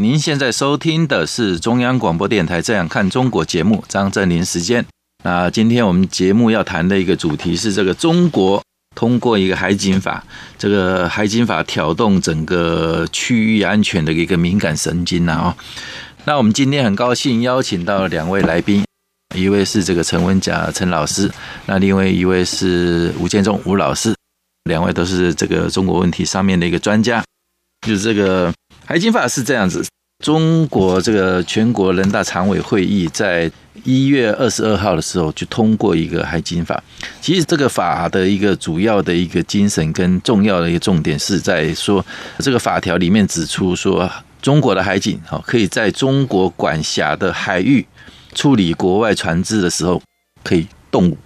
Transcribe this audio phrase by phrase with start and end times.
[0.00, 4.86] 您现在收听的是中央广播电台《这样看中国》节目，张正霖时间。
[5.24, 8.62] 那今天我们节目要谈的一个主题是这个中国
[8.94, 10.22] 通过一个海警法，
[10.56, 15.56] 这个海警法挑动整个区域安全的一个敏感神经呐啊。
[16.26, 18.84] 那我们今天很高兴邀请到两位来宾，
[19.34, 21.28] 一位是这个陈文甲陈老师，
[21.66, 24.14] 那另外一位是吴建中吴老师。
[24.70, 27.24] 两位都是这个中国问题上面的一个专家，
[27.86, 28.52] 就是这个
[28.84, 29.84] 海警法是这样子，
[30.24, 33.50] 中国这个全国人大常委会议在
[33.84, 36.82] 一月二十二号的时候就通过一个海警法。
[37.20, 42.04] 其实这个法的一个主要的一个精神跟重要的一个重点是在说，
[42.40, 44.10] 这个法条里面指出说，
[44.42, 47.86] 中国的海警好可以在中国管辖的海域
[48.34, 50.02] 处理国外船只的时候
[50.42, 51.16] 可以动武。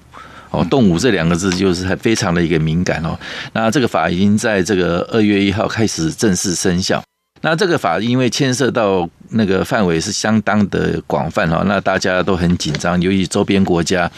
[0.52, 3.18] 哦，动武这两个字就是还非常的一个敏感哦。
[3.54, 7.02] 那这个法已经在这个二月一号开始正式生效。
[7.44, 14.08] 那这个法因为牵涉到那个范围是相当的广泛哈，那大家都很紧张，由于周边国家，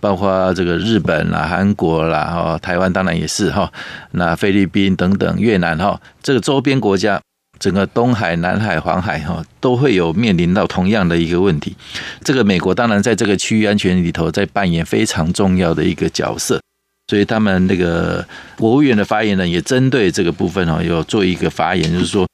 [0.00, 3.70] 包括这个日本啦、韩国啦、哈、台湾当然也是哈，
[4.10, 7.20] 那菲律宾等等、越南哈，这个周边国家。
[7.58, 11.74] 整个东海、南海、黄海哈，都会有面临到同样的一个问题。
[12.22, 16.60] 这个美国当然在这个区域安全里头在扮演非常重要的一个角色，
[17.08, 18.26] 所以他们那个
[18.58, 22.26] 国务院的发言人也针对这个部分哈，有做一个发言，就是说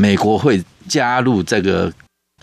[0.00, 1.92] 美国会加入这个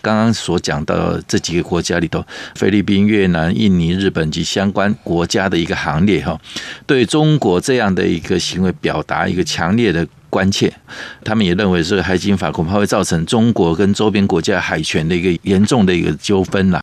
[0.00, 6.40] 刚刚所讲到这几个国家里头，菲律宾、越南、印尼、日本及相关国家的一个行列哈，
[6.86, 10.06] 对中国这样的一个行为表达一个强烈的。
[10.30, 10.72] 关切，
[11.24, 16.80] 他们也认为这个海警法恐怕会造成中国跟周边国家海权的一个严重的一个纠纷啦。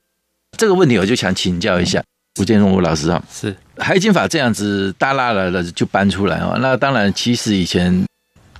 [0.57, 2.01] 这个问题我就想请教一下
[2.39, 6.57] 吴建中吴老师啊，是海警法这样子大拉来了就搬出来啊？
[6.61, 8.05] 那当然，其实以前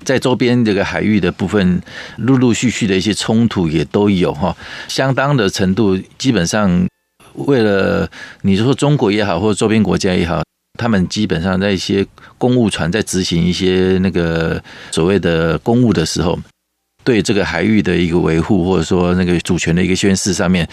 [0.04, 1.82] 在周边这个海域的部分，
[2.18, 4.56] 陆陆续续的一些冲突也都有哈，
[4.88, 6.88] 相当的程度，基本上
[7.34, 8.10] 为了
[8.42, 10.44] 你说中国也好，或者周边国家也好。
[10.78, 12.06] 他们基本上在一些
[12.38, 16.38] 公务船在执行一些那个所谓的公务的时候，
[17.04, 20.68] 对这个海域的一个维护，或者说那个主权的一个宣示上面，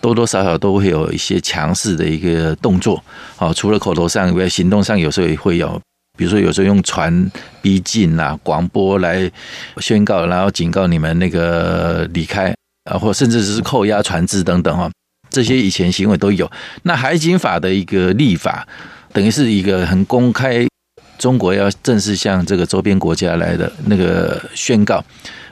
[0.00, 3.02] 多多少少都会有一些强势的一个动作。
[3.36, 5.80] 好，除了口头上以外，行动上有时候也会有，
[6.18, 7.30] 比如说有时候用船
[7.62, 9.30] 逼近啊，广播来
[9.78, 12.54] 宣告，然后警告你们那个离开
[12.90, 14.90] 啊，或甚至是扣押船只等等哈，
[15.30, 16.50] 这些以前行为都有。
[16.82, 18.66] 那海警法的一个立法。
[19.12, 20.66] 等于是一个很公开，
[21.18, 25.04] 中国要正式向这个周边国家来的那个宣告，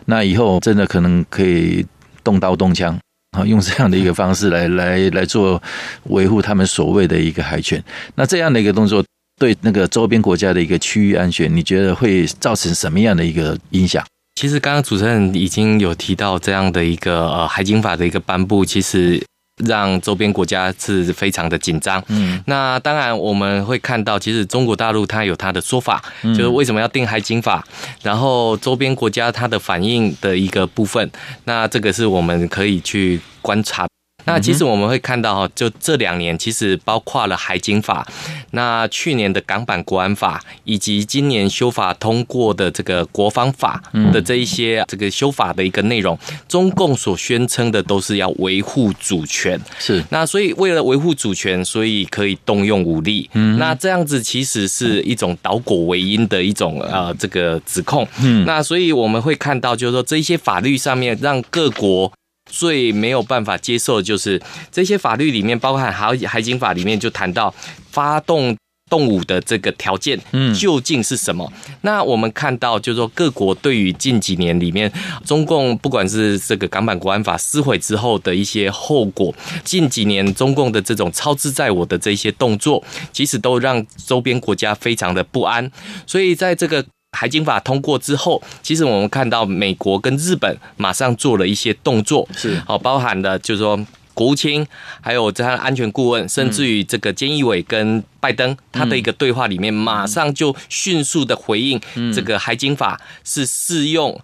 [0.06, 1.84] 那以后真的可能可以
[2.22, 2.98] 动刀动枪
[3.36, 5.62] 啊， 用这样的一个方式来 来来做
[6.04, 7.82] 维护他们所谓的一个海权。
[8.14, 9.04] 那这样的一个动作
[9.40, 14.04] 对那个周边国家的一个区域安全，你觉得会造成什么样的一个影响？
[14.34, 19.22] 其实刚刚主持人已经有提到这样的一个呃海警法的一个颁布，其实。
[19.66, 22.02] 让周边国家是非常的紧张。
[22.08, 27.64] 嗯，那当然我们会看到，其实中国大陆它有它的说法，就是为什么要定海警法，
[28.02, 31.08] 然后周边国家它的反应的一个部分，
[31.44, 33.86] 那这个是我们可以去观察。
[34.24, 38.06] 那其实我们会看到哈，就这两年其实包括了海警法，
[38.52, 46.18] 那去年的港版国安法，以及今年修法通过的这个国防法的这一些这个修法的一个内容，
[46.48, 50.02] 中共所宣称的都是要维护主权，是。
[50.10, 62.12] 那所以为了维护主权，所以可以动用武力，嗯，那这样子其实是一种倒果为因的一种呃这个指控，嗯，那所以我们会看到就是说这一些法律上面让各国。
[62.54, 64.40] 最没有办法接受的就是
[64.70, 67.52] 这些法律里面，包括海海警法里面就谈到
[67.90, 68.56] 发动
[68.88, 71.50] 动武的这个条件，嗯，究竟是什么？
[71.68, 74.92] 嗯、那我们看到就是说各国对于近几年里面
[75.24, 79.34] 中共不管是这个港版国安法撕毁之后的一些后果，
[79.64, 85.68] 近几年中共的这种操之在我的这些动作，其实都让周边国家非常的不安，
[86.06, 86.84] 所以在这个。
[87.14, 92.60] 海警法通过之后，其实我们看到美国跟日本马上做了一些动作，是。
[92.66, 93.78] 哦，包含了就是说
[94.12, 94.66] 国务卿，
[95.00, 101.80] 还有这样安全顾问，甚至于这个菅义伟跟拜登他的一个对话里面，马上就迅速的回应
[102.14, 104.20] 这个海警法是适用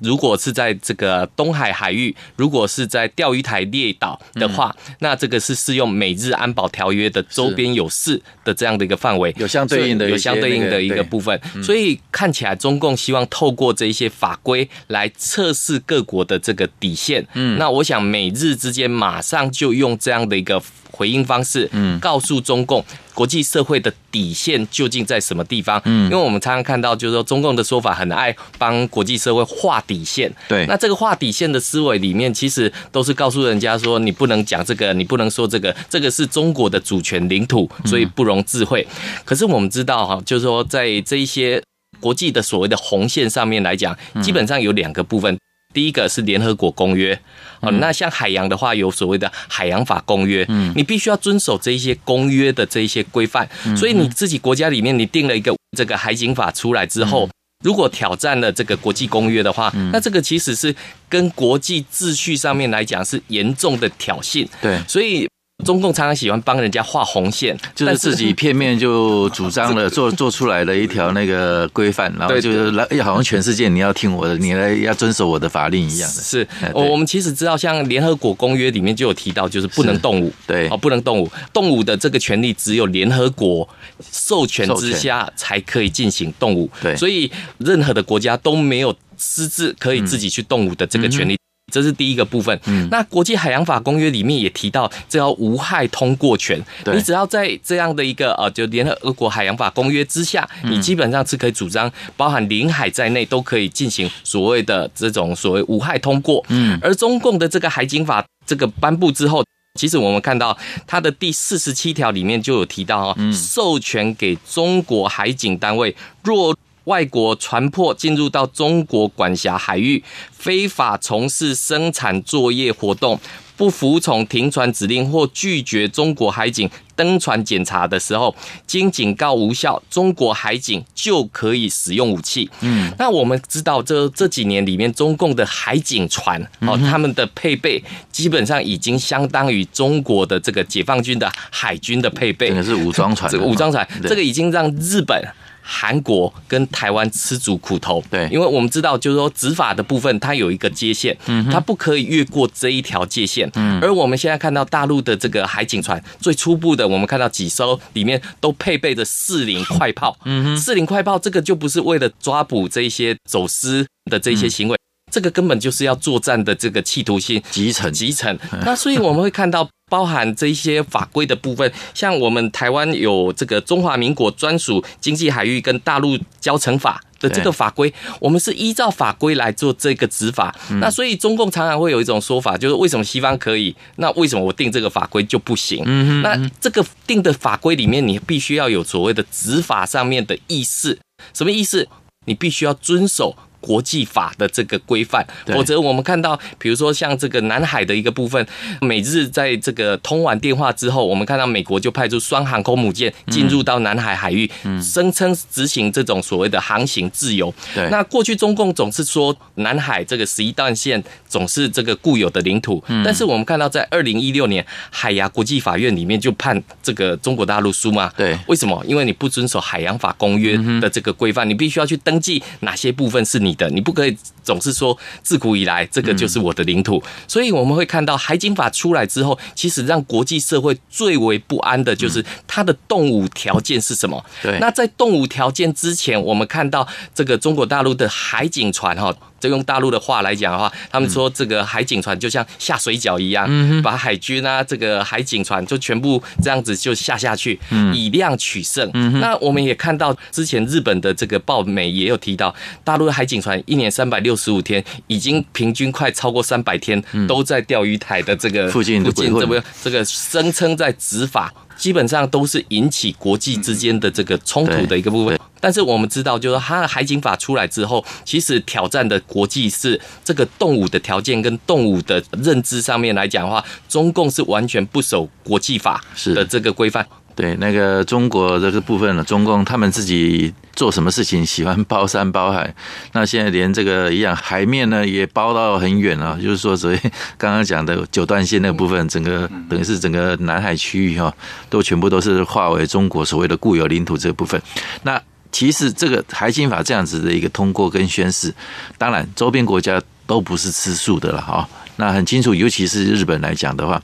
[0.00, 11.40] 如果是在这个东海海域，如果是在钓鱼台列岛的话，嗯、那这个是适用美日安保条约的周边有事的这样的一个范围，有相对应的、有相对应的一个部分。
[11.62, 17.24] 所以看起来中共希望透过这一些法规来测试各国的这个底线。
[17.34, 20.60] 嗯，那我想美日之间马上就用这样的一个。
[20.94, 25.80] 回应方式，嗯，告诉中共国际社会的底线究竟在什么地方？
[25.84, 30.32] 嗯，因为我们常常看到，就是说中共的说法很爱帮国际社会画底线。
[30.48, 38.86] 对，那这个画底线的思维里面，其实都是告诉人家说，你不能讲这个，你不能说这个，这个是中国的主权领土，所以不容置喙。
[39.24, 41.60] 可是我们知道哈，就是说在这一些
[42.00, 45.36] 国际的所谓的红线上面来讲，基本上有两个部分。
[45.74, 47.20] 第一个是联合国公约，
[47.60, 57.28] 哦，那像海洋的话，有所谓的海洋法公约，嗯，你必须要遵守这一些公约的这一些规范，所以你自己国家里面你定了一个这个海警法出来之后，
[57.64, 60.74] 如果挑战了这个国际公约的话，那这个其实是
[61.08, 65.28] 跟国际秩序上面来讲是严重的挑衅，对，所以。
[65.64, 76.22] 中共常常喜欢帮人家画红线，就是自己片面就主张了 做做出来的一条那个规范，然后就是来，好像全世界你要听我的，你来要遵守我的法令一样的。
[76.22, 83.66] 是，我们其实知道，像联合国公约里面就有提到，就是不能动武，对，哦，不能动武，动武的这个权利只有联合国
[84.12, 91.38] 授权之下才可以进行动武，对，所以任何的国家都没有私自可以自己去动武的这个权利。
[91.72, 92.58] 这是第一个部分。
[92.66, 96.62] 嗯，那国际海洋法公约里面也提到，这叫无害通过权。
[96.92, 106.44] 你只要在这样的一个呃，就联合国海洋法公约之下，你基本上是可以主张，包含领海在内都可以进行所谓的这种所谓无害通过。
[106.48, 109.44] 嗯，而中共的这个海警法这个颁布之后，
[109.80, 110.56] 其实我们看到
[110.86, 116.54] 它的第四十七条里面就有提到哦，授权给中国海警单位若。
[116.84, 120.02] 外国船舶进入到中国管辖海域，
[120.32, 123.18] 非法从事生产作业活动，
[123.56, 128.34] 不服从停船指令或拒绝中国海警登船检查的时候，
[128.66, 132.50] 经警告无效，中国海警就可以使用武器。
[132.60, 137.82] 嗯，那我们知道这这几年里面，中共的海警船哦，他们的配备
[138.12, 145.24] 基本上已经相当于中国的这个解放军的海军的配备，这个是武装船，武装船，这个已经让日本。
[145.66, 164.76] 韩国跟台湾吃足苦头，对，因为我们知道，就是说执法的部分，它有一个界限，嗯，它不可以越过这一条界限，嗯，而我们现在看到大陆的这个海警船，最初步的，我们看到几艘里面都配备着四零快炮，嗯哼，四零快炮这个就不是为了抓捕这些走私的这些行为，
[165.10, 169.66] 这个根本就是要作战的这个企图心，集成集成，那所以我们会看到。
[169.94, 180.52] 包含这些法规的部分，像我们台湾有这个中华民国专属经济海域跟大陆交乘法的这个法规，我们是依照法规来做这个执法。
[180.80, 185.84] 那所以中共常常会有一种说法，就是为什么西方可以，那为什么我定这个法规就不行？
[186.22, 190.98] 那这个定的法规里面，你必须要有所谓的执法上面的意识，
[191.32, 191.86] 什么意思？
[192.24, 193.36] 你必须要遵守。
[193.64, 198.46] 国际法的这个规范，否则我们看到，比如说像这个南海的一个部分，
[198.82, 204.50] 美日在这个通完电话之后，我们看到美国就派出双航空母舰进入到南海海域，
[204.82, 207.52] 声称执行这种所谓的航行自由。
[207.74, 218.12] 对，那过去中共总是说南海这个十一段线总是这个固有的领土，但是我们看到在二零一六年海牙国际法院里面就判这个中国大陆输嘛？
[218.16, 218.84] 对，为什么？
[218.86, 234.24] 因为你不遵守海洋法公约的这个规范，你必须要去登记哪些部分是你的，你不可以总是说自古以来这个就是我的领土，所以我们会看到海警法出来之后，其实让国际社会最为不安的就是它的动武条件是什么？
[234.42, 239.14] 对，那在动武条件之前，我们看到这个中国大陆的海警船哈。
[239.44, 243.46] 就用大陆的话来讲的话，他们说这个海警船就像下水饺一样，
[243.82, 247.60] 把海军啊这个海警船就全部这样子就下下去，
[247.92, 248.90] 以量取胜。
[249.20, 261.52] 那我们也看到之前日本的这个报媒也有提到，大陆的海警船一年三百六十五天，已经平均快超过三百天都在钓鱼台的这个附近，附近这个这个声称在执法。
[261.76, 276.02] 基本上都是引起国际之间的这个冲突的一个部分，但是我们知道，就是它的海警法出来之后，其实挑战的国际是这个动武的条件跟动武的认知上面来讲的话，中共是完全不守国际法
[276.34, 277.06] 的这个规范。
[277.36, 282.72] 对，那个中国这个部分呢，中共他们自己做什么事情喜欢包山包海，
[283.12, 286.98] 那现在连这个一样海面呢也包到很远啊，就是说，所以
[287.36, 291.34] 刚刚讲的九段线那个部分，整个等于是整个南海区域哈，
[291.68, 294.60] 都全部都是划为中国所谓的固有领土这个部分。
[295.02, 298.54] 那其实这个海警法这样子的一个通过跟宣示，
[298.96, 301.68] 当然周边国家都不是吃素的了哈。
[301.96, 304.02] 那很清楚，尤其是日本来讲的话，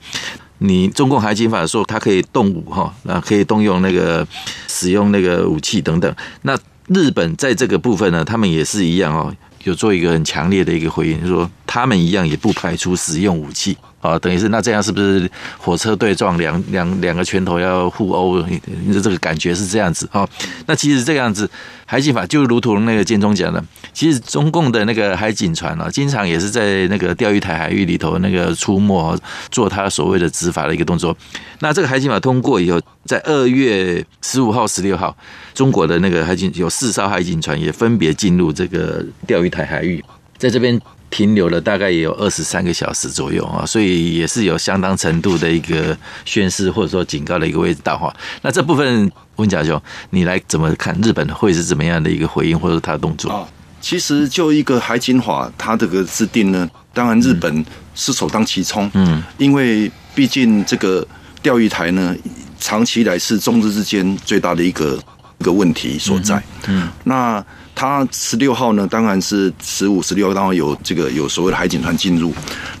[0.63, 4.25] 你中共海警法说他可以动武哈，那可以动用那个
[4.67, 6.15] 使用那个武器等等。
[6.43, 13.75] 那日本在这个部分呢，他们也是一样哦，有做一个很强烈的一个回应，说他们一样也不排除使用武器。
[14.01, 18.41] 啊，等于是那这样是不是火车对撞，两两两个拳头要互殴？
[18.41, 20.27] 你的这个感觉是这样子啊？
[20.65, 21.49] 那其实这样子，
[21.85, 29.15] 海警法就如同那个建中讲的，其实中共的那个海警船啊，经常也是在那个钓鱼台海域里头那个出没，
[29.51, 31.15] 做他所谓的执法的一个动作。
[31.59, 35.15] 那这个海警法通过以后，在二月十五号、十六号，
[35.53, 40.03] 中国的那个海警有四艘海警船也分别进入这个钓鱼台海域，
[40.37, 40.81] 在这边。
[41.11, 48.11] 停留了大概也有二十三个小时左右啊，所以也是有相当程度的一个宣示或者说警告的一个味道哈。
[48.41, 49.79] 那这部分温家兄，
[50.11, 53.29] 你来怎么看日本会是怎么样的一个回应或者他的动作？
[53.29, 53.45] 啊，
[53.81, 61.05] 其实就一个海警法，它这个制定呢，当然日本是首当其冲，嗯，因为毕竟这个
[61.41, 62.15] 钓鱼台呢，
[62.57, 64.97] 长期以来是中日之间最大的一个
[65.39, 67.45] 一个问题所在，嗯，那。
[67.73, 72.33] 他十六号呢，当然是十五、十六号，当然有这个有所谓的海警船进入。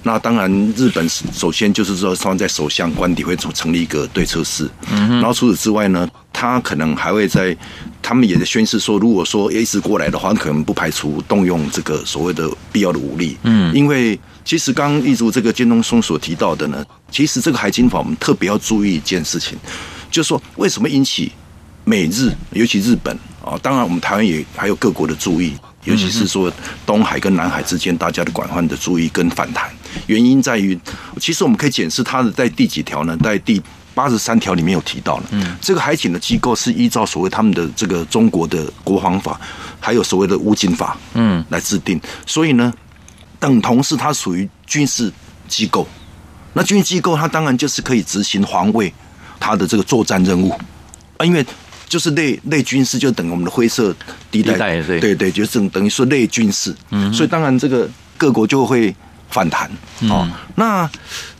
[0.03, 4.69] 那当然，日本首先就是说，他们在首相官邸会成成立一个对策室。
[4.91, 5.09] 嗯。
[5.19, 7.55] 然后除此之外呢，他可能还会在，
[8.01, 13.37] 他们也在宣示说，如果说一直过来的话，可能不排除动用这个所谓的必要的武力。
[13.43, 13.73] 嗯。
[13.73, 19.57] 因为其实刚刚一如这个建东松所提到的呢，其实这个海警法我们特别要注意一件事情，
[20.11, 21.31] 就是说为什么引起
[21.85, 23.17] 美日，尤其日本。
[23.43, 26.51] 啊，当然，我们台湾也还有各国的注意，尤其是说
[26.85, 29.67] 东海跟南海之间大家的广泛的注意跟反弹。
[30.05, 30.79] 原因在于，
[31.19, 33.17] 其实我们可以检视它的在第几条呢？
[33.17, 33.59] 在第
[33.95, 39.41] 八十三条里面有提到了，嗯，这个海警的机构是依照所谓他们的这个中国的国防法，
[39.79, 41.99] 还有所谓的武警法，嗯，来制定。
[42.27, 42.71] 所以呢，
[43.39, 45.11] 等同是它属于军事
[45.47, 45.87] 机构。
[46.53, 48.93] 那军事机构它当然就是可以执行防卫
[49.39, 50.51] 它的这个作战任务
[51.17, 51.43] 啊，因为。
[51.91, 53.93] 就是类类军事，就等于我们的灰色
[54.31, 56.73] 地带，对对对，就是等于说类军事。
[56.91, 57.85] 嗯，所以当然这个
[58.17, 58.95] 各国就会
[59.29, 59.69] 反弹。
[60.09, 60.89] 哦，那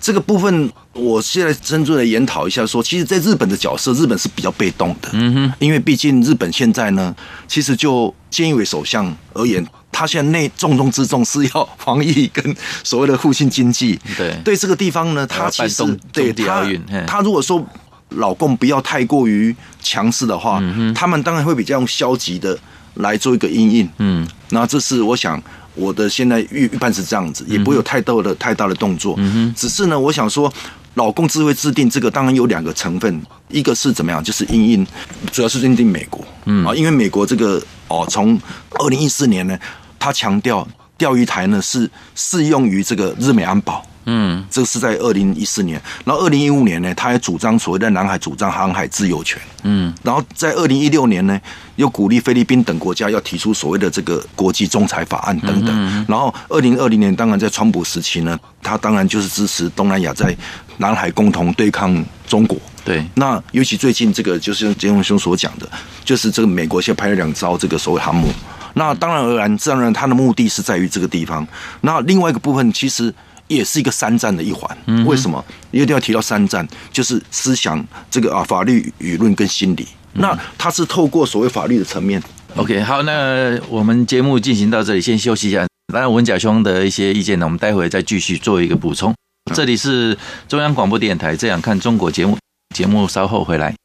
[0.01, 5.07] 这个部分，我现在深入来研讨一下，说，其实，在日本的角色，日本是比较被动的。
[5.13, 7.15] 嗯哼，因为毕竟日本现在呢，
[7.47, 12.53] 其实就菅义伟首相而言，他现在内重中之重是要防疫跟
[12.83, 13.97] 所谓的复兴经济。
[14.17, 16.67] 对，对这个地方呢，他其实对他
[17.07, 17.65] 他如果说。
[18.11, 22.57] 老共不要太过于强势的话，嗯，他们当然会比较用消极的
[22.95, 23.89] 来做一个阴影。
[23.97, 25.41] 嗯，那这是我想
[25.75, 29.15] 我的现在预预判是这样子，也不会有太多的太大的动作。
[29.17, 30.51] 嗯，只是呢，我想说，
[30.95, 34.87] 老共智慧制定这个，当然有两个成分，一个是怎么样，就是因应，
[35.31, 36.25] 主要是认定美国。
[36.45, 38.37] 嗯啊，因为美国这个哦，从
[38.71, 39.57] 二零一四年呢，
[39.97, 43.85] 他强调钓鱼台呢是适用于这个日美安保。
[44.05, 49.39] 嗯，这个是在二零一四年，然后二零一五年呢，他也主张所谓的南海主张航海自由权。
[49.63, 51.39] 嗯，然后在二零一六年呢，
[51.75, 56.05] 又鼓励菲律宾等国家要提出所谓的这个国际仲裁法案等等。
[56.07, 60.35] 然后二零二零年，当然在川普时期呢，他当然就是支持东南亚在
[60.77, 62.57] 南海共同对抗中国。
[62.83, 65.69] 对，那尤其最近这个就是像建荣兄所讲的，
[66.03, 68.33] 就是这个美国现在拍了两艘这个所谓航母。
[68.73, 71.47] 那当然而然，自然而然，他的目的是在于这个地方。
[71.81, 73.13] 那另外一个部分，其实。
[73.51, 76.65] 也是一个三战的一环，为什么一定要提到三战？
[76.91, 79.85] 就是思想这个啊，法律、舆论跟心理。
[80.13, 82.21] 那它是透过所谓法律的层面。
[82.55, 85.67] OK，好，那我们节目进行到这里，先休息一下。
[85.93, 89.13] 当然文甲兄的一些意见呢，我们待会再继续做一个补充。
[89.53, 90.17] 这里是
[90.47, 92.37] 中央广播电台《这样看中国》节目，
[92.73, 93.75] 节目稍后回来。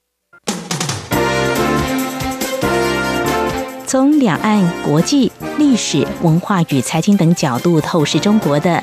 [3.87, 8.83] 从两岸、国际、历史、文化与财经等角度透视中国的。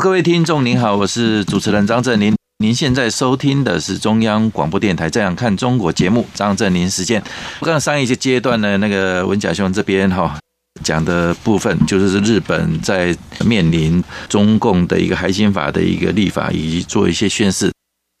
[0.00, 2.32] 各位听众您好，我是主持人张振林。
[2.58, 7.20] 您现在收听的是中央广播电台《这样看中国》节目，张振林时间。
[7.60, 10.38] 刚刚上一个阶段呢，那个文甲兄这边哈
[10.84, 13.12] 讲的部分，就是日本在
[13.44, 17.72] 面临中共的一个海警法的一个立法，以及做一些宣示，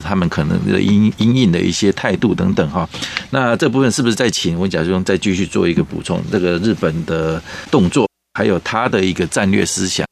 [0.04, 2.88] 他们可能的因因应的一些态度等等哈。
[3.30, 6.20] 那这部分是不是再请文甲兄再继续做一个补充？
[6.28, 10.04] 这个日本的动作，还有他的一个战略思想。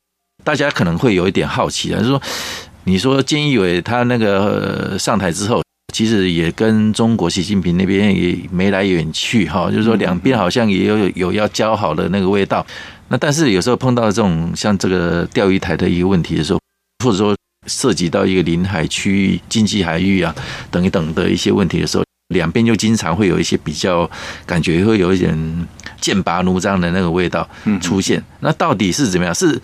[0.46, 2.22] 大家可能会有一点好奇啊，就是说，
[2.84, 5.60] 你说菅义伟他那个上台之后，
[5.92, 12.64] 其实也跟中国习近平那边也眉来眼去哈，就是说两边好像也有有要交好的那个味道。
[13.08, 16.60] 那但是有时候碰到这种像这个钓鱼台的一个问题的时候，
[17.04, 17.36] 或者说
[17.66, 20.32] 涉及到一个临海区域、经济海域啊
[20.70, 24.10] 等一等的一些问题的时候，两边就经常会有一些比较，
[24.44, 25.66] 感觉会有一点。
[25.98, 27.48] 剑拔弩张的那个味道
[27.80, 29.34] 出现，那到底是怎么样？
[29.34, 29.60] 是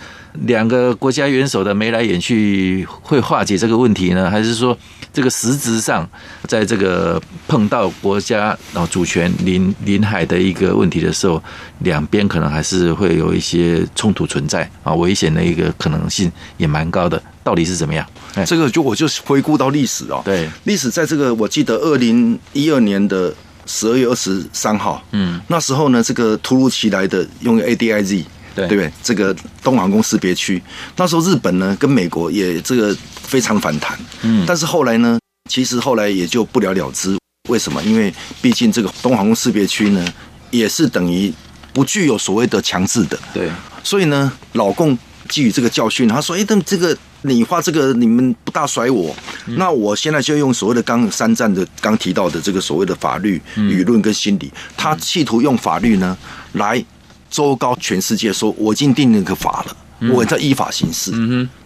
[0.46, 4.77] 两个国家元首的眉来眼去会化解这个问题呢，还是说
[5.12, 6.09] 这个实质上
[6.48, 11.40] 在这个碰到国家然主权临临海的一个问题的时候，
[11.81, 17.22] 两边可能还是会有一些冲突存在啊，危险的一个可能性也蛮高的。
[17.44, 18.07] 到底是怎么样？
[18.46, 23.35] 这个就我就回顾到历史哦，对，历史在这个我记得二零一二年的。
[23.64, 28.24] 十二月二十三号，嗯，那时候呢，这个突如其来的用 ADIZ，
[28.57, 28.92] 对对不对？
[29.05, 30.61] 这个东航空识别区，
[30.96, 35.16] 那时候日本呢跟美国也这个非常反弹，嗯，但是后来呢，
[35.48, 37.16] 其实后来也就不了了之。
[37.48, 37.81] 为什么？
[37.85, 40.05] 因为毕竟这个东航空识别区呢，
[40.50, 41.33] 也是等于
[41.72, 43.48] 不具有所谓的强制的，对，
[43.85, 49.14] 所以呢，老共基于这个教训，他说：“哎，但这个。”你画这个，你们不大甩我，
[49.46, 56.16] 那我现在就用所谓的刚三战的刚提到的这个所谓的法律、舆论跟心理，他企图用法律呢
[56.52, 56.85] 来
[57.30, 59.76] 周高全世界，说我已经定那个法了，
[60.12, 61.12] 我在依法行事。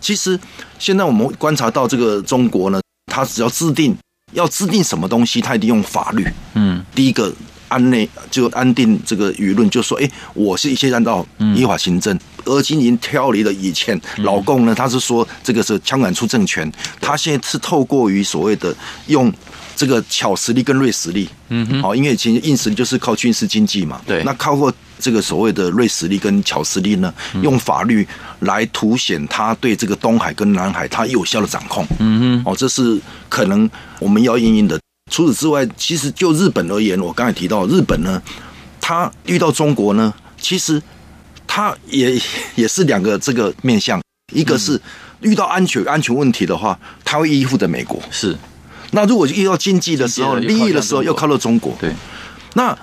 [0.00, 0.38] 其实
[0.78, 2.80] 现在我们观察到这个中国呢，
[3.12, 3.96] 他只要制定
[4.32, 6.26] 要制定什么东西，他一定用法律。
[6.54, 7.32] 嗯，第一个。
[7.68, 12.16] 安内就安定这个舆论，就说：“哎，我是一切按照依法行政。”
[12.46, 18.74] 而今已经脱离了以前老共呢，他是说这个是枪杆出政权，他现在是透过于所谓的
[19.08, 19.32] 用
[19.76, 28.06] 这个巧实力跟锐实力，嗯哼，好，因为其实硬实力就是靠军事经济嘛，对，那靠过这个所谓的锐实力跟巧实力呢，用法律
[28.40, 34.80] 来凸显他对这个东海跟南海他有效的掌控，嗯哼，哦，这是可能我们要应应的。
[35.12, 38.20] 除此之外，其实就日本而言，我刚才提到日本呢，
[38.80, 40.82] 他遇到中国呢，其实
[41.46, 42.20] 他也
[42.54, 44.00] 也是两个这个面向，
[44.32, 44.80] 一个是
[45.20, 48.36] 遇到安全安全问题的话，他会依附着美国，是。
[48.92, 51.92] 那如果遇到经济的时候，利益的时候，又靠到中国，对。
[52.54, 52.76] 那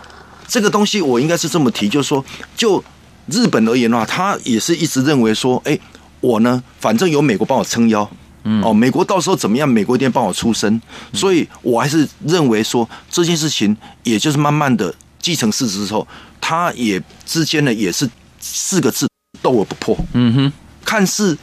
[0.47, 2.23] 这个东西我应该是这么提，就是说，
[2.56, 2.84] 就
[3.28, 5.78] 日本而言的话，他也是一直认为说，哎，
[6.19, 8.10] 我呢，反正有美国帮我撑腰。
[8.43, 9.67] 嗯，哦，美国到时候怎么样？
[9.67, 10.82] 美国一定帮我出声，
[11.13, 16.06] 所以我还是认为说这件事情，也就是慢慢的继承事实之后，
[16.41, 18.08] 他也之间呢也是
[18.43, 19.08] 四个字
[19.41, 19.97] 斗而不破。
[20.13, 20.53] 嗯哼，
[20.84, 21.38] 看似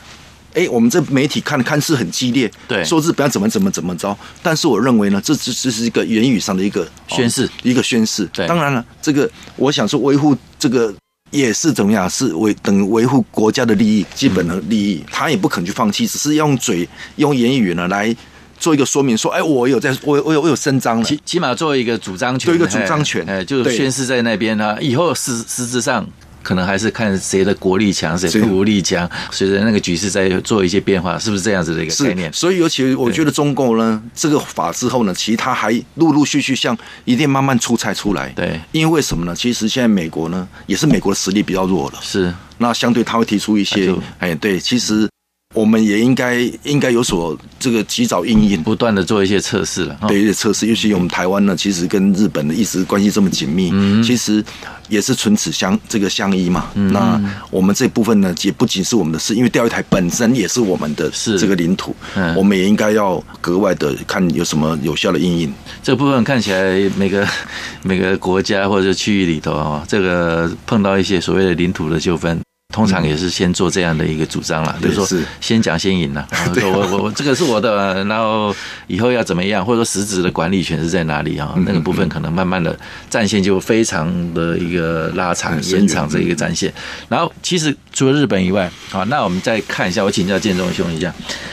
[0.54, 8.26] 哎，我们这媒体看看似很激烈，对，说日本要怎么怎么怎么着，但是我认为呢，这只只是一个言语上的一个宣誓，一个宣誓。
[8.32, 10.94] 对，当然了，这个我想说维护这个。
[11.32, 12.10] 也是怎么样？
[12.10, 18.12] 是维等于维护国家的利益，基本的利益，他也不肯去放弃，只是用嘴、用言语呢来
[18.58, 26.04] 做一个说明，说，哎，我有在，我我有我有伸张了，起起码做一个主张权，做一个主张权，哎，就是宣誓在那边呢，以后实实质上。
[26.42, 32.32] 可能还是看谁的国力强，谁国力强，随着那个局势在做一些变化，是不是这样子的一个概念？
[32.32, 38.28] 所以，尤其我觉得中共呢，这个法之后呢，其他还陆陆续续像一定慢慢出菜出来。
[38.30, 39.34] 对，因为什么呢？
[39.34, 41.98] 其实现在美国呢，也是美国的实力比较弱了。
[42.02, 45.08] 是，那相对他会提出一些，哎，对，其实。
[45.52, 49.98] 我们也应该应该有所这个及早应应，不断的做一些测试了。
[50.06, 54.44] 对，一些测试，尤其我们台湾呢，其实跟日本的一直关系这么紧密，嗯，其实
[54.88, 56.70] 也是唇齿相这个相依嘛。
[56.74, 65.52] 嗯，那我们这部分呢，也不仅是我们的事，因为钓鱼台本身也是我们的这个领土，嗯，我们也应该要格外的看有什么有效的应应。
[65.82, 67.26] 这部分看起来每个
[67.82, 72.40] 每个国家或者区域里头啊，这个碰到一些所谓的领土的纠纷。
[72.72, 75.06] 通常也是先做这样的一个主张了，比如说
[75.40, 78.54] 先讲先赢了， 说我我我这个是我的，然后
[78.86, 81.54] 以后要怎么样，或者说实质的管理权是在哪里啊？
[81.66, 82.78] 那个部分可能慢慢的
[83.08, 86.72] 战线就非常的一个拉长延长这一个战线。
[87.08, 91.12] 然后其实除了日本以外，好，那我们再看一下，我请教建中兄一下，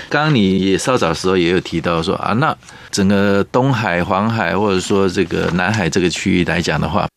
[0.09, 2.55] 刚刚你也稍早时候也有提到说啊，那
[2.91, 7.07] 整个东海、黄海或者说这个南海这个区域来讲的话。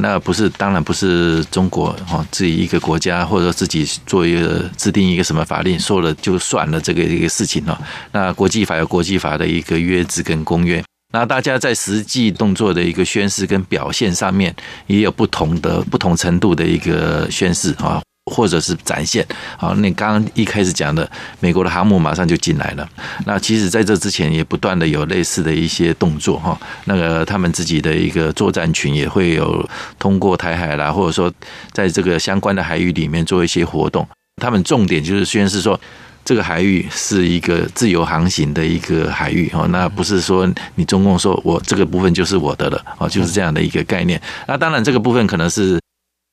[0.00, 7.80] 那不是，当然不是中国哈，自己一个国家，或者说自己做一个制定一个什么法令，说了就算了这个一个事情了。
[8.12, 14.54] 那国际法有国际法的一个约制跟公约，那大家在实际动作的一个宣示跟表现上面，
[14.88, 18.02] 也有不同的不同程度的一个宣示啊。
[18.32, 19.26] 或者是展现，
[19.58, 21.08] 好，那刚刚一开始讲的，
[21.40, 22.88] 美国的航母马上就进来了。
[23.26, 31.30] 那其实在这之前也不断的有类似的一些动作哈，那个他们自己的一个作战群也会有通过台海啦，或者说
[31.72, 34.08] 在这个相关的海域里面做一些活动。
[34.40, 35.78] 他们重点就是宣示说，
[36.24, 44.18] 这个海域是一个自由航行的一个海域哦，那不是说你中共说我这个部分就是我的了哦，就是这样的一个概念。
[44.48, 45.78] 那当然这个部分可能是。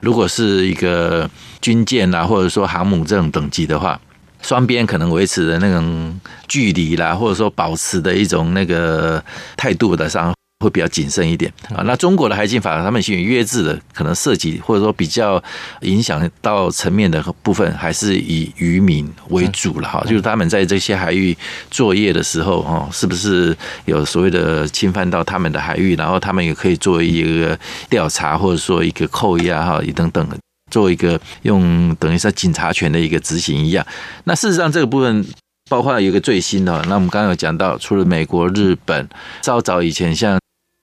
[0.02, 1.30] 如果是一个
[1.62, 4.00] 军舰啦，或者说航母这种等级的话，
[4.42, 9.24] 双边可能维持的那种距离啦，或者说保持的一种那个
[9.56, 10.34] 态度的上。
[10.62, 11.84] 会比较谨慎一点啊。
[11.86, 15.44] 那中国的海警法，他们属于约制的，可能涉及或者说比较
[15.82, 20.02] 影响到层面的部分，还是以渔民为主了哈。
[20.08, 21.36] 就是他们在这些海域
[21.70, 30.28] 作业的时候，哦，是不是有所谓的侵犯到他们的海域，然后他们也可以做一个调查，或者说一个扣押哈，等等，
[30.70, 33.86] 做一个用等于是警察权的一个执行一样。
[34.26, 35.26] 那事实上这个部分。
[35.70, 39.08] 包括有一个最新的，那我们刚刚有讲到，除了美国、日本，
[39.42, 40.38] 稍早以前像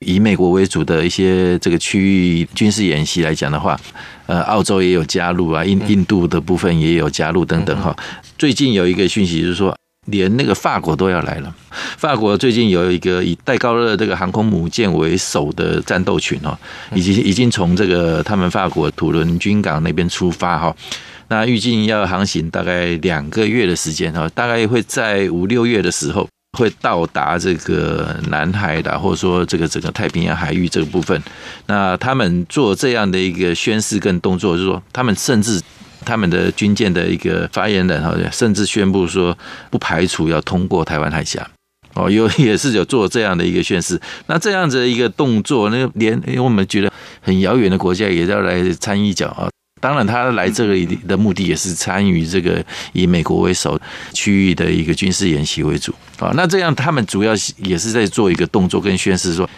[0.06, 3.78] 以美国为主的一些这个区域军事演习来讲的话，
[4.26, 7.94] 呃，澳洲也有加入啊，印印度的部分也有加入等等哈。
[8.38, 11.52] 最近有一个讯息就是说，连那个法国都要来了。
[11.96, 16.56] 法国最近有一个以戴高乐这个航空母舰为首的战斗群哦，
[16.94, 20.74] 已经已经从这个他们法国土伦军港那边出发哈。
[21.30, 26.26] 那预计要航行大概两个月的时间哈，大概会在五六月的时候
[26.58, 31.22] 会到达这个南海的，或者说这个整个太平洋海域这个部分。
[31.66, 35.60] 那他们做这样的一个宣示跟动作，就是说他们甚至
[36.04, 39.36] 他们的军舰的一个发言人哈，甚至宣布说
[39.70, 41.48] 不排除要通过台湾海峡
[41.94, 44.00] 哦，有也是有做这样的一个宣示。
[44.26, 49.48] 那这样子的一个动作，那连因为我们觉得很遥远的国家也要来参一脚啊。
[49.80, 53.78] 当然，他来这个的目的也是参与这个以美国为首
[54.12, 56.32] 区域的一个军事演习为主啊。
[56.34, 59.48] 那这样，他们主要也是在做一个动作跟宣示，说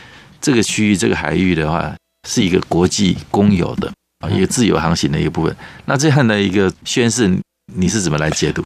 [0.41, 1.95] 这个区域、这个海域的话，
[2.29, 5.57] 是一个国际公有的啊，一个自由航行的一个部分。
[5.87, 7.31] 那这样的一个宣示，
[7.75, 8.63] 你是怎么来解读？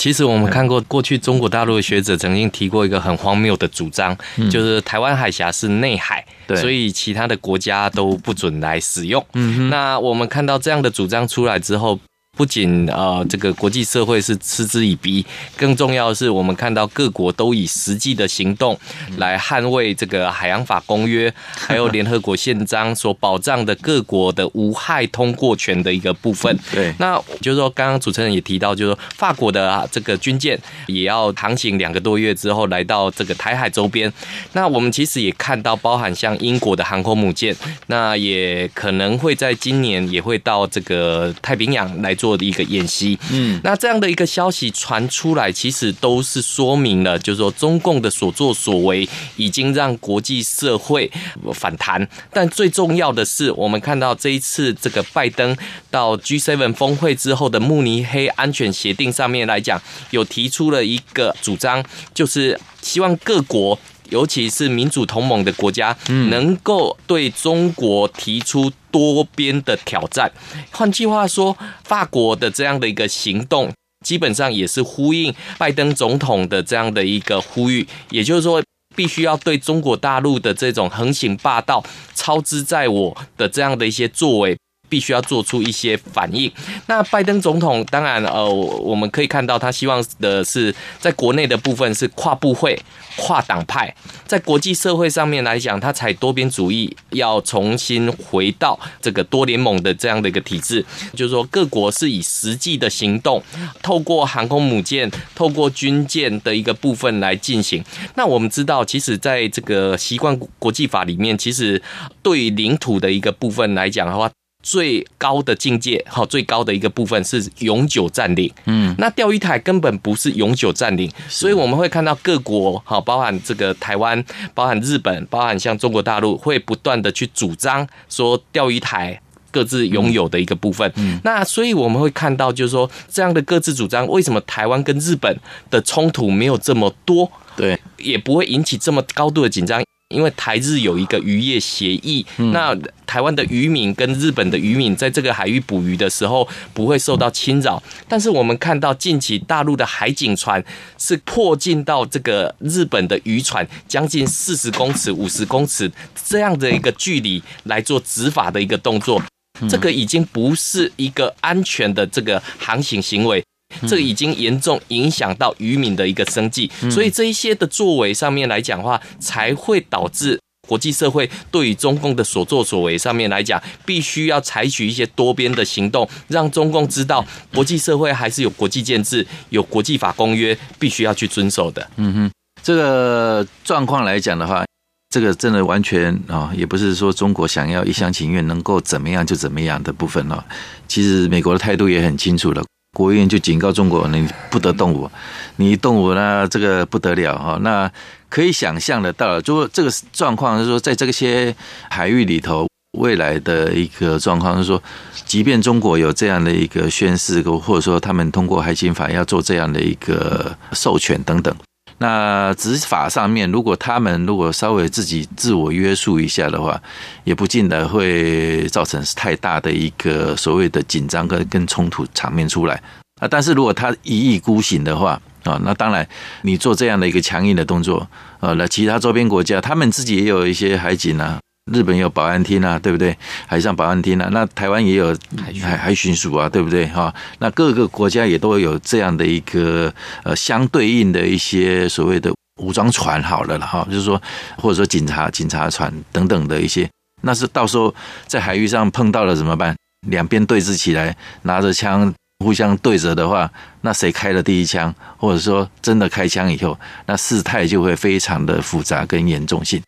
[0.00, 4.16] 其实我们看过，过去中国大陆的学者曾经提过一个很荒谬的主张，
[4.50, 6.24] 就是台湾海峡是内海，
[6.56, 9.22] 所以其他的国家都不准来使用。
[9.68, 12.00] 那我们看到这样的主张出来之后。
[12.40, 15.22] 不仅呃，这个国际社会是嗤之以鼻，
[15.58, 18.74] 更重要的是，我们看到各国都以实际的行动
[19.18, 26.58] 来捍卫这个海洋法公约， 还有联合国宪章所保障的各国的无害通过权的一个部分。
[26.72, 34.10] 对，那就是说，刚刚主持人也提到，就是说，法国的啊这个军舰也要航行两个多月之后来到这个台海周边。
[34.54, 37.54] 那我们其实也看到，包含像英国的航空母舰，
[37.88, 42.29] 那也可能会在今年也会到这个太平洋来做。
[42.30, 43.18] 做的一个演习。
[43.32, 51.10] 嗯，那这样的一个消息传出来，其实都是说明了，就是说中共的所作所为已经让国际社会
[51.52, 52.08] 反弹。
[52.32, 55.56] 但最重要的是，我们看到这一次这个拜登
[55.90, 63.76] 到 G7 峰会之后的慕尼黑安全协定上面来讲，有提出了一个主张，就是希望各国。
[64.10, 70.30] 尤其是民主同盟的国家，能够对中国提出多边的挑战。
[70.70, 73.72] 换句话说，法国的这样的一个行动，
[74.04, 77.86] 基本上也是呼应拜登总统的这样的一个呼吁。
[78.10, 78.62] 也就是说，
[78.94, 84.56] 必须要对中国大陆的这种横行霸道、操之在我的这样的一些作为。
[84.90, 86.52] 必须要做出一些反应。
[86.86, 92.78] 那拜登总统当然，呃，我们可以看到他希望的是，在国内的部分是跨部会、
[93.16, 93.94] 跨党派，
[94.26, 103.42] 在国际社会上面来讲，他采多边主义，要重新回到这个多联盟的这样的一个体制，就是说各国是以实际的行动，
[103.82, 107.84] 透过航空母舰、透过军舰的一个部分来进行。
[108.16, 111.80] 那我们知道，其实在这个习惯国际法里面，其实
[112.22, 114.30] 对领土的一个部分来讲的话，
[114.62, 118.52] 最高的境界，好，最高的一个部分是永久占领。
[118.66, 124.22] 嗯，那钓鱼台根本不是永久占领，所以我们会看到各国，好，包含这个台湾，
[124.54, 129.20] 包含日本，包含像中国大陆，会不断的去主张说钓鱼台
[129.50, 130.92] 各自拥有的一个部分。
[130.96, 135.34] 嗯，那所以我们会看到，就是说这样的各自主张，为什么台湾跟日本
[135.70, 137.30] 的冲突没有这么多？
[137.56, 139.82] 对，也不会引起这么高度的紧张。
[140.10, 147.82] 因为台日有一个渔业协议，那台湾的渔民跟日本的渔民在这个海域捕鱼的时候不会受到侵扰。
[148.08, 150.62] 但是我们看到近期大陆的海警船
[150.98, 155.90] 是迫近到这个日本的渔船将近四十公尺、五十公尺
[156.26, 159.22] 这样的一个距离来做执法的一个动作，
[159.68, 163.42] 这个已经不是一个安全的这个航行行为。
[163.82, 181.90] 这个已经严重影响到渔民的一个生计，所以这一些的作为上面来讲的话，才会导致国际社会对于中共的所作所为上面来讲，必须要采取一些多边的行动，让中共知道国际社会还是有国际建制、有国际法公约，必须要去遵守的。
[181.96, 182.30] 嗯哼，
[182.62, 184.64] 这个状况来讲的话，
[185.08, 190.44] 这个真的完全啊，也不是说中国想要一厢情愿，能够怎么样就怎么样的部分哦。
[190.86, 192.62] 其实美国的态度也很清楚了。
[192.92, 195.08] 国务院就警告中国，你不得动武，
[195.56, 197.58] 你一动武那这个不得了哈。
[197.62, 197.90] 那
[198.28, 201.54] 可以想象得到，就这个状况是说，在这些
[201.88, 204.82] 海域里头，未来的一个状况是说，
[205.24, 211.54] 即便中国有这样的一个宣示，或者说他们通过海警法要做这样的一个授权等等。
[212.02, 216.80] 那执法上面，如果他们如果稍微自己自我约束一下的话，
[217.24, 222.82] 也不见得会造成太大的一个所谓的紧张跟跟冲突场面出来
[223.20, 223.28] 啊。
[223.28, 226.08] 但是如果他一意孤行的话啊，那当然
[226.40, 228.08] 你做这样的一个强硬的动作，
[228.40, 231.38] 呃，那其他周边国家他们自己也有一些海警啊。
[231.72, 233.16] 日本有保安厅啊，对不对？
[233.46, 235.16] 海上保安厅啊，那台湾也有
[235.62, 236.86] 海海巡署啊，对不对？
[236.88, 239.92] 哈，那各个国家也都有这样的一个
[240.24, 244.20] 呃相对应的一些所谓的武装船，好了了哈，就是说
[244.56, 246.88] 或者说警察警察船等等的一些，
[247.22, 247.94] 那是到时候
[248.26, 249.76] 在海域上碰到了怎么办？
[250.08, 252.12] 两边对峙起来，拿着枪
[252.44, 253.50] 互相对着的话，
[253.82, 259.80] 那谁开了第一枪，或者说真的开枪以后，那事态就会非常的复杂跟严重性。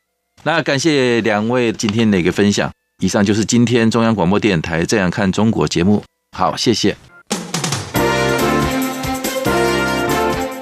[0.45, 2.71] 那感谢两位今天的一个分享。
[3.01, 6.03] 以上就是今天中央广播电台《这样看中国》节目。
[6.37, 6.97] 好，谢谢。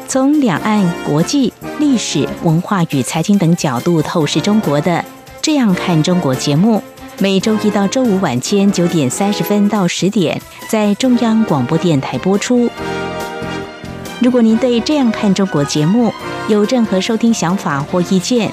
[0.06, 4.92] 从两岸、国际、历史、文化与财经等角度透视中国的
[5.40, 6.82] 《这样看中国》节目，
[7.18, 12.68] 每周一到周五晚间九点三十分到十点在中央广播电台播出。
[14.20, 16.12] 如果您对《这样看中国》节目
[16.48, 18.52] 有任何收听想法或意见，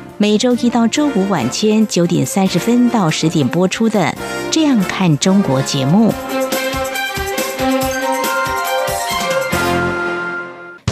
[0.21, 4.01] 每周一到周五晚间九点三十分到十点播出的
[4.51, 6.13] 《这样看中国》节目。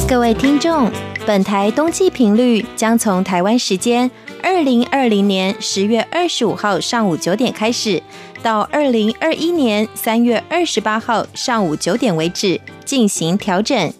[0.07, 0.89] 各位听众，
[1.27, 4.09] 本台冬季频率将从台湾时间
[4.41, 8.01] 二零二零年十月二十五号上午九点开始，
[8.41, 12.59] 到二零二一年三月二十八号上午九点为止。
[12.89, 13.93] 进行调整。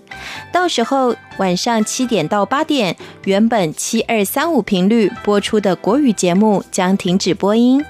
[0.52, 7.86] 到时候晚上七点到八点，原本七二三五频率播出的国语节目将停止播音。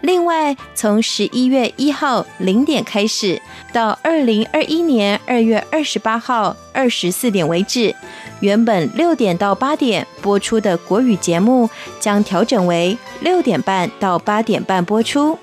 [0.00, 3.42] 另外，从十一月一号零点开始，
[3.74, 7.94] 到二零二一年二月二十八号二十四点为止，
[8.40, 11.68] 原本六点到八点播出的国语节目
[12.00, 15.38] 将调整为六点半到八点半播出。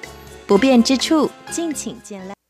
[0.48, 2.45] 不便之处，敬请见谅。